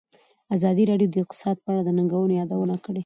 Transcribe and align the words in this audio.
ازادي 0.55 0.83
راډیو 0.91 1.11
د 1.11 1.15
اقتصاد 1.23 1.55
په 1.63 1.69
اړه 1.71 1.81
د 1.85 1.89
ننګونو 1.97 2.33
یادونه 2.41 2.75
کړې. 2.85 2.99